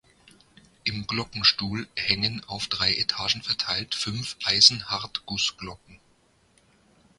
Im 0.83 1.05
Glockenstuhl 1.05 1.87
hängen 1.95 2.43
auf 2.45 2.65
drei 2.65 2.91
Etagen 2.91 3.43
verteilt 3.43 3.93
fünf 3.93 4.35
Eisenhartgussglocken. 4.45 5.99